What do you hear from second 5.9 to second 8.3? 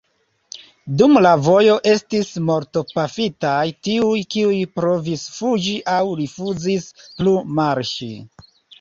aŭ rifuzis plu marŝi.